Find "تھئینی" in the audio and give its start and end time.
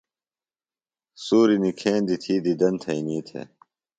2.81-3.19